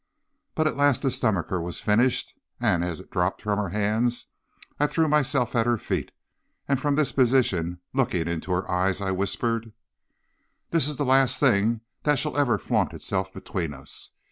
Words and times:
But 0.55 0.65
at 0.65 0.75
last 0.77 1.03
the 1.03 1.11
stomacher 1.11 1.61
was 1.61 1.79
finished, 1.79 2.33
and 2.59 2.83
as 2.83 2.99
it 2.99 3.11
dropped 3.11 3.43
from 3.43 3.59
her 3.59 3.69
hands 3.69 4.29
I 4.79 4.87
threw 4.87 5.07
myself 5.07 5.55
at 5.55 5.67
her 5.67 5.77
feet, 5.77 6.09
and 6.67 6.81
from 6.81 6.95
this 6.95 7.11
position, 7.11 7.81
looking 7.93 8.27
into 8.27 8.51
her 8.51 8.67
eyes, 8.67 8.99
I 8.99 9.11
whispered: 9.11 9.73
"'This 10.71 10.87
is 10.87 10.97
the 10.97 11.05
last 11.05 11.39
thing 11.39 11.81
that 12.01 12.17
shall 12.17 12.35
ever 12.35 12.57
flaunt 12.57 12.93
itself 12.95 13.31
between 13.31 13.75
us. 13.75 14.13